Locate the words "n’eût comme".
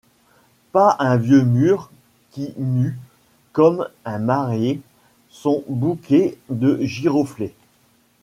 2.57-3.87